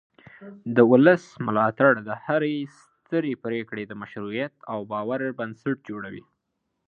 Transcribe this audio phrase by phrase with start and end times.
[0.75, 6.23] د ولس ملاتړ د هرې سترې پرېکړې د مشروعیت او باور بنسټ جوړوي